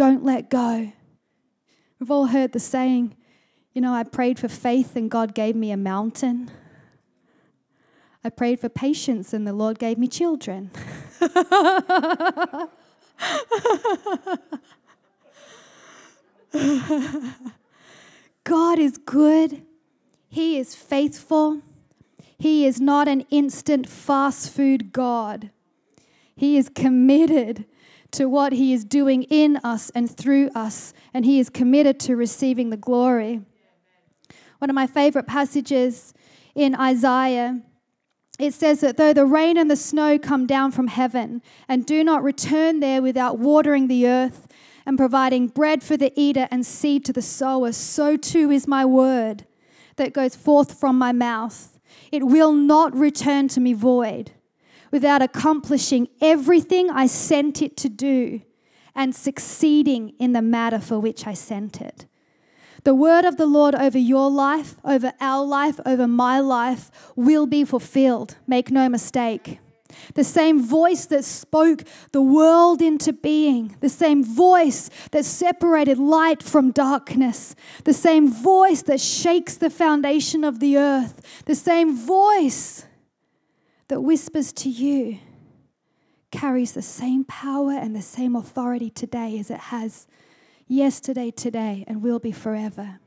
[0.00, 0.90] don't let go.
[1.98, 3.14] We've all heard the saying,
[3.74, 6.50] you know, I prayed for faith and God gave me a mountain.
[8.24, 10.70] I prayed for patience and the Lord gave me children.
[18.44, 19.66] God is good.
[20.30, 21.60] He is faithful.
[22.38, 25.50] He is not an instant fast food God.
[26.34, 27.66] He is committed
[28.12, 32.16] to what He is doing in us and through us, and He is committed to
[32.16, 33.42] receiving the glory.
[34.58, 36.12] One of my favorite passages
[36.54, 37.62] in Isaiah
[38.40, 42.02] it says that though the rain and the snow come down from heaven and do
[42.02, 44.48] not return there without watering the earth
[44.86, 48.82] and providing bread for the eater and seed to the sower, so too is my
[48.82, 49.44] word
[49.96, 51.78] that goes forth from my mouth.
[52.10, 54.32] It will not return to me void
[54.90, 58.42] without accomplishing everything I sent it to do
[58.94, 62.06] and succeeding in the matter for which I sent it.
[62.84, 67.46] The word of the Lord over your life, over our life, over my life will
[67.46, 68.36] be fulfilled.
[68.46, 69.58] Make no mistake.
[70.14, 71.82] The same voice that spoke
[72.12, 78.82] the world into being, the same voice that separated light from darkness, the same voice
[78.82, 82.86] that shakes the foundation of the earth, the same voice
[83.90, 85.18] that whispers to you
[86.30, 90.06] carries the same power and the same authority today as it has
[90.68, 93.00] yesterday, today, and will be forever.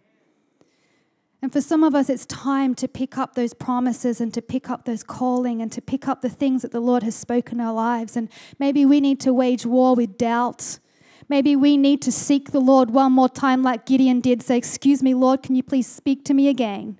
[1.42, 4.70] And for some of us, it's time to pick up those promises and to pick
[4.70, 7.66] up those calling and to pick up the things that the Lord has spoken in
[7.66, 8.18] our lives.
[8.18, 8.30] And
[8.60, 10.80] maybe we need to wage war with doubt.
[11.30, 14.44] Maybe we need to seek the Lord one more time, like Gideon did.
[14.44, 17.00] Say, Excuse me, Lord, can you please speak to me again?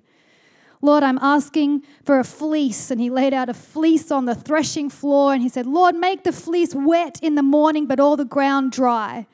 [0.84, 2.90] Lord, I'm asking for a fleece.
[2.90, 6.24] And he laid out a fleece on the threshing floor and he said, Lord, make
[6.24, 9.26] the fleece wet in the morning, but all the ground dry.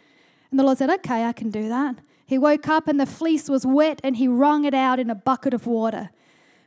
[0.52, 1.96] And the Lord said, Okay, I can do that.
[2.24, 5.14] He woke up and the fleece was wet and he wrung it out in a
[5.16, 6.10] bucket of water.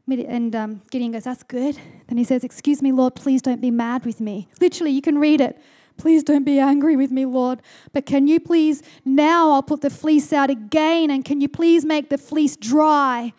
[0.06, 1.80] And um, Gideon goes, That's good.
[2.08, 4.50] Then he says, Excuse me, Lord, please don't be mad with me.
[4.60, 5.62] Literally, you can read it.
[5.96, 7.62] Please don't be angry with me, Lord.
[7.94, 11.86] But can you please, now I'll put the fleece out again, and can you please
[11.86, 13.32] make the fleece dry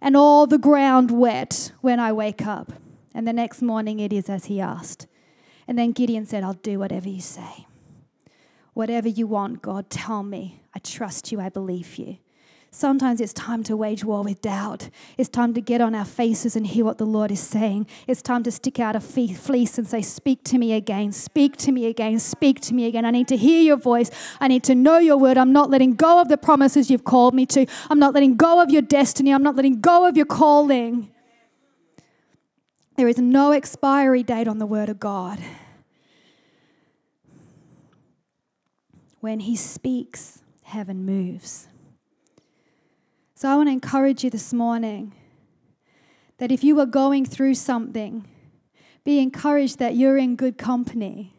[0.00, 2.72] and all the ground wet when I wake up?
[3.14, 5.06] And the next morning it is as he asked.
[5.66, 7.66] And then Gideon said, I'll do whatever you say.
[8.72, 10.62] Whatever you want, God, tell me.
[10.74, 11.40] I trust you.
[11.40, 12.18] I believe you.
[12.72, 14.90] Sometimes it's time to wage war with doubt.
[15.18, 17.88] It's time to get on our faces and hear what the Lord is saying.
[18.06, 21.72] It's time to stick out a fleece and say, Speak to me again, speak to
[21.72, 23.04] me again, speak to me again.
[23.04, 24.10] I need to hear your voice.
[24.38, 25.36] I need to know your word.
[25.36, 27.66] I'm not letting go of the promises you've called me to.
[27.90, 29.32] I'm not letting go of your destiny.
[29.34, 31.10] I'm not letting go of your calling.
[32.96, 35.40] There is no expiry date on the word of God.
[39.18, 41.66] When He speaks, heaven moves.
[43.40, 45.14] So I want to encourage you this morning
[46.36, 48.28] that if you are going through something,
[49.02, 51.32] be encouraged that you're in good company.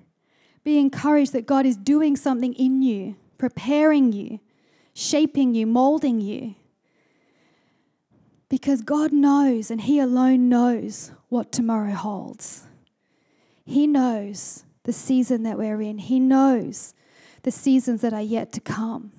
[0.64, 4.40] Be encouraged that God is doing something in you, preparing you,
[4.96, 6.56] shaping you, molding you.
[8.50, 12.64] Because God knows, and He alone knows what tomorrow holds.
[13.64, 16.96] He knows the season that we're in, He knows
[17.44, 19.12] the seasons that are yet to come.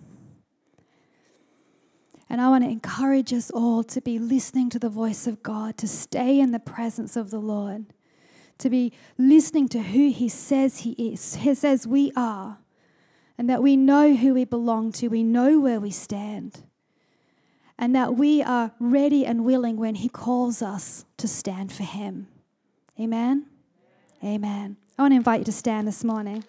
[2.32, 5.76] And I want to encourage us all to be listening to the voice of God,
[5.76, 7.84] to stay in the presence of the Lord,
[8.56, 12.56] to be listening to who He says He is, He says we are,
[13.36, 16.62] and that we know who we belong to, we know where we stand,
[17.78, 22.28] and that we are ready and willing when He calls us to stand for Him.
[22.98, 23.44] Amen?
[24.24, 24.78] Amen.
[24.98, 26.44] I want to invite you to stand this morning.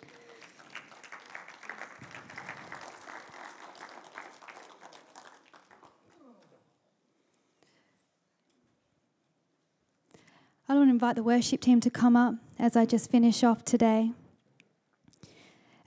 [10.90, 14.12] To invite the worship team to come up as I just finish off today.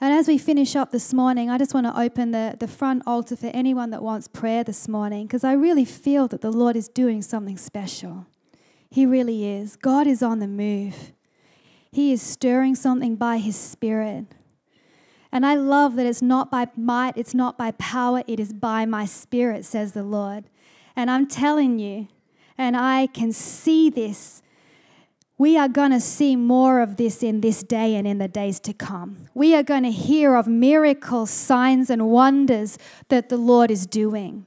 [0.01, 3.03] And as we finish up this morning, I just want to open the, the front
[3.07, 6.77] altar for anyone that wants prayer this morning because I really feel that the Lord
[6.77, 8.27] is doing something special.
[8.91, 9.77] He really is.
[9.77, 11.13] God is on the move,
[11.91, 14.27] He is stirring something by His Spirit.
[15.33, 18.87] And I love that it's not by might, it's not by power, it is by
[18.87, 20.45] my Spirit, says the Lord.
[20.95, 22.09] And I'm telling you,
[22.57, 24.43] and I can see this
[25.39, 28.59] we are going to see more of this in this day and in the days
[28.61, 29.29] to come.
[29.35, 32.79] We are going to hear of miracles, signs, and wonders
[33.09, 34.47] that the Lord is doing.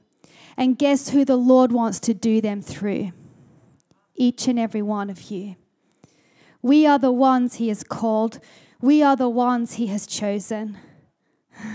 [0.56, 3.12] And guess who the Lord wants to do them through?
[4.16, 5.54] Each and every one of you.
[6.60, 8.40] We are the ones He has called,
[8.80, 10.76] we are the ones He has chosen.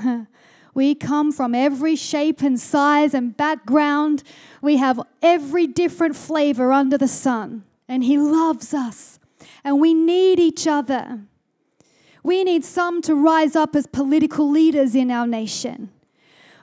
[0.73, 4.23] we come from every shape and size and background,
[4.61, 9.19] we have every different flavor under the sun and He loves us,
[9.63, 11.21] and we need each other.
[12.23, 15.91] We need some to rise up as political leaders in our nation.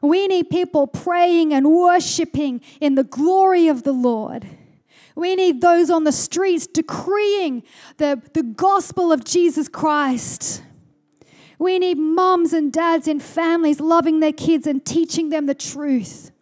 [0.02, 4.46] We need people praying and worshiping in the glory of the Lord.
[5.14, 7.62] We need those on the streets decreeing
[7.98, 10.62] the, the gospel of Jesus Christ.
[11.58, 16.32] We need moms and dads in families loving their kids and teaching them the truth.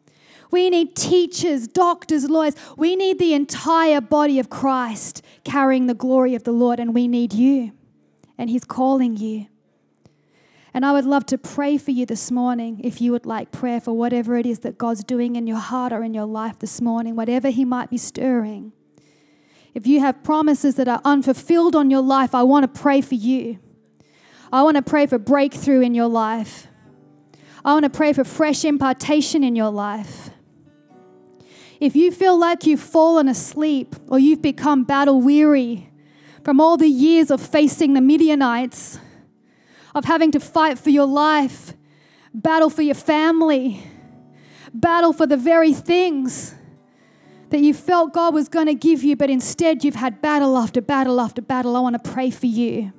[0.50, 2.54] We need teachers, doctors, lawyers.
[2.76, 7.08] We need the entire body of Christ carrying the glory of the Lord, and we
[7.08, 7.72] need you.
[8.36, 9.46] And He's calling you.
[10.72, 13.80] And I would love to pray for you this morning if you would like prayer
[13.80, 16.80] for whatever it is that God's doing in your heart or in your life this
[16.80, 18.72] morning, whatever He might be stirring.
[19.74, 23.14] If you have promises that are unfulfilled on your life, I want to pray for
[23.14, 23.58] you.
[24.52, 26.66] I want to pray for breakthrough in your life.
[27.64, 30.30] I want to pray for fresh impartation in your life.
[31.80, 35.90] If you feel like you've fallen asleep or you've become battle weary
[36.44, 38.98] from all the years of facing the Midianites,
[39.94, 41.72] of having to fight for your life,
[42.34, 43.82] battle for your family,
[44.74, 46.54] battle for the very things
[47.48, 50.82] that you felt God was going to give you, but instead you've had battle after
[50.82, 52.92] battle after battle, I want to pray for you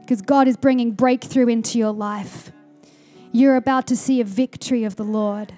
[0.00, 2.52] because God is bringing breakthrough into your life.
[3.32, 5.54] You're about to see a victory of the Lord.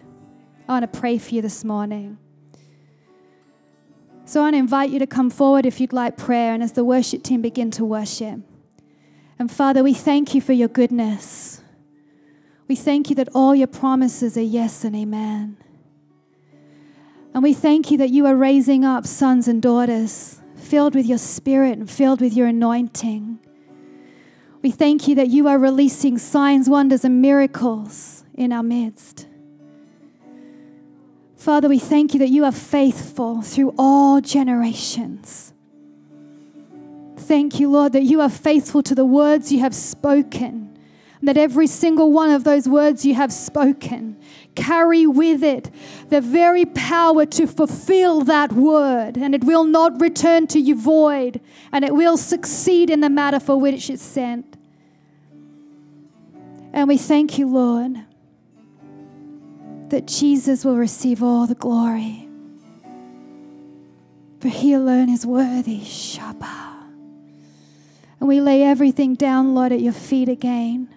[0.68, 2.18] I want to pray for you this morning.
[4.28, 6.72] So I want to invite you to come forward if you'd like prayer, and as
[6.72, 8.40] the worship team begin to worship.
[9.38, 11.62] And Father, we thank you for your goodness.
[12.66, 15.56] We thank you that all your promises are yes and amen.
[17.34, 21.18] And we thank you that you are raising up sons and daughters filled with your
[21.18, 23.38] spirit and filled with your anointing.
[24.60, 29.28] We thank you that you are releasing signs, wonders, and miracles in our midst.
[31.47, 35.53] Father, we thank you that you are faithful through all generations.
[37.18, 40.76] Thank you, Lord, that you are faithful to the words you have spoken,
[41.20, 44.20] and that every single one of those words you have spoken
[44.57, 45.70] carry with it
[46.09, 51.40] the very power to fulfill that word, and it will not return to you void,
[51.70, 54.57] and it will succeed in the matter for which it's sent.
[56.72, 58.05] And we thank you, Lord
[59.91, 62.28] that Jesus will receive all the glory.
[64.41, 65.80] For he alone is worthy.
[65.80, 66.74] Shabbat.
[68.18, 70.89] And we lay everything down, Lord, at your feet again.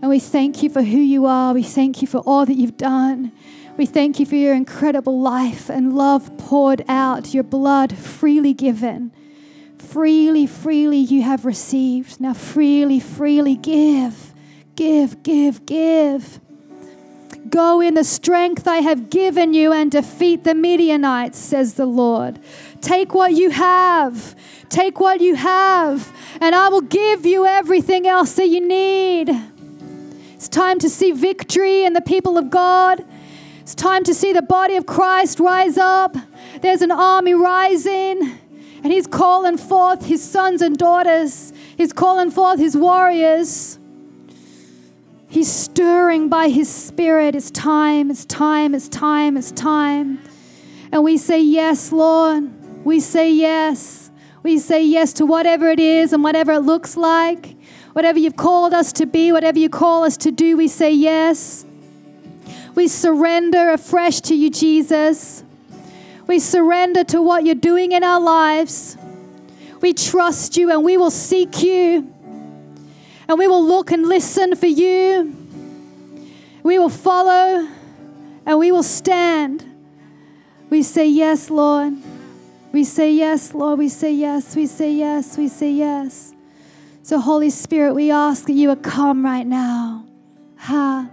[0.00, 1.52] And we thank you for who you are.
[1.52, 3.32] We thank you for all that you've done.
[3.76, 9.12] We thank you for your incredible life and love poured out, your blood freely given.
[9.78, 12.20] Freely, freely you have received.
[12.20, 14.34] Now, freely, freely give.
[14.76, 16.40] Give, give, give.
[17.48, 22.38] Go in the strength I have given you and defeat the Midianites, says the Lord.
[22.80, 24.34] Take what you have.
[24.68, 29.30] Take what you have, and I will give you everything else that you need.
[30.34, 33.02] It's time to see victory in the people of God.
[33.60, 36.16] It's time to see the body of Christ rise up.
[36.60, 38.38] There's an army rising,
[38.82, 41.52] and He's calling forth His sons and daughters.
[41.76, 43.77] He's calling forth His warriors.
[45.28, 47.34] He's stirring by His Spirit.
[47.34, 50.20] It's time, it's time, it's time, it's time.
[50.90, 52.84] And we say, Yes, Lord.
[52.84, 54.10] We say yes.
[54.42, 57.56] We say yes to whatever it is and whatever it looks like.
[57.92, 61.66] Whatever you've called us to be, whatever you call us to do, we say yes.
[62.74, 65.44] We surrender afresh to you, Jesus.
[66.26, 68.96] We surrender to what you're doing in our lives.
[69.82, 72.14] We trust you and we will seek you
[73.28, 75.36] and we will look and listen for you.
[76.62, 77.68] We will follow
[78.46, 79.64] and we will stand.
[80.70, 81.94] We say, Yes, Lord.
[82.72, 83.78] We say yes, Lord.
[83.78, 84.54] We say yes.
[84.54, 85.38] We say yes.
[85.38, 86.34] We say yes.
[87.02, 90.04] So, Holy Spirit, we ask that you would come right now.
[90.58, 91.08] Ha.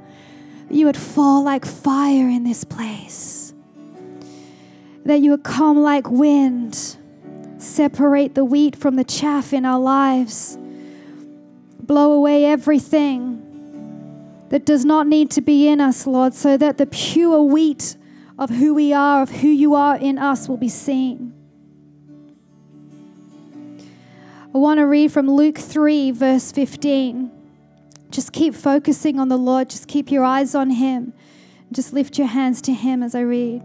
[0.69, 3.53] You would fall like fire in this place.
[5.05, 6.97] That you would come like wind,
[7.57, 10.57] separate the wheat from the chaff in our lives,
[11.85, 13.41] blow away everything
[14.49, 17.97] that does not need to be in us, Lord, so that the pure wheat
[18.37, 21.33] of who we are, of who you are in us, will be seen.
[24.53, 27.31] I want to read from Luke 3, verse 15.
[28.09, 31.13] Just keep focusing on the Lord, just keep your eyes on Him.
[31.71, 33.63] Just lift your hands to Him as I read.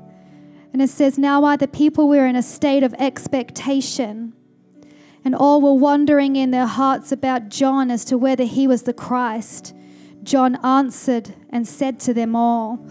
[0.72, 4.32] And it says, Now while the people were in a state of expectation,
[5.24, 8.92] and all were wondering in their hearts about John as to whether he was the
[8.92, 9.74] Christ.
[10.22, 12.84] John answered and said to them all,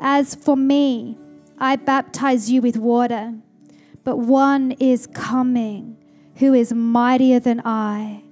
[0.00, 1.18] as for me,
[1.58, 3.34] I baptize you with water,
[4.04, 5.96] but one is coming
[6.36, 8.22] who is mightier than I,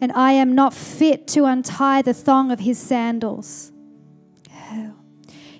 [0.00, 3.72] and I am not fit to untie the thong of his sandals.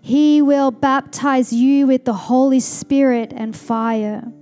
[0.03, 4.32] He will baptize you with the Holy Spirit and fire.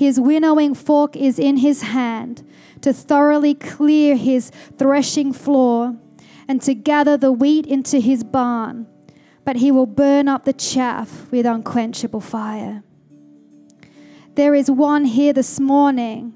[0.00, 2.42] His winnowing fork is in his hand
[2.80, 5.94] to thoroughly clear his threshing floor
[6.48, 8.86] and to gather the wheat into his barn,
[9.44, 12.82] but he will burn up the chaff with unquenchable fire.
[14.36, 16.32] There is one here this morning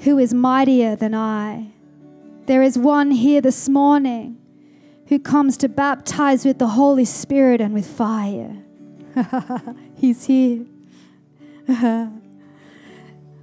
[0.00, 1.74] who is mightier than I.
[2.46, 4.36] There is one here this morning
[5.06, 8.64] who comes to baptize with the Holy Spirit and with fire.
[9.94, 10.66] He's here.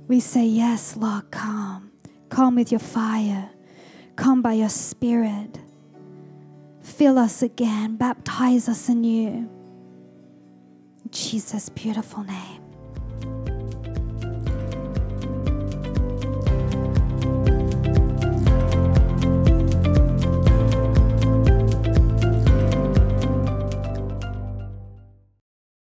[0.07, 1.91] we say, Yes, Lord, come.
[2.29, 3.49] Come with your fire.
[4.15, 5.59] Come by your Spirit.
[6.81, 7.95] Fill us again.
[7.97, 9.49] Baptize us anew.
[11.03, 13.50] In Jesus' beautiful name.